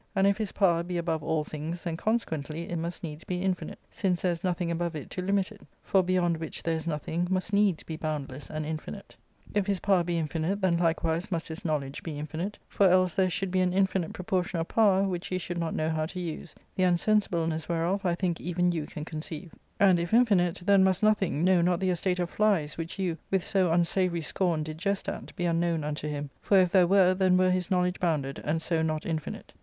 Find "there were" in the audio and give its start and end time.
26.71-27.13